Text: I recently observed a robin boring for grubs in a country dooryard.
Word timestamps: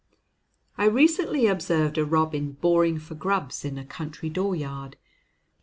I 0.79 0.85
recently 0.87 1.45
observed 1.45 1.95
a 1.99 2.03
robin 2.05 2.53
boring 2.53 2.97
for 2.97 3.13
grubs 3.13 3.63
in 3.63 3.77
a 3.77 3.85
country 3.85 4.31
dooryard. 4.31 4.95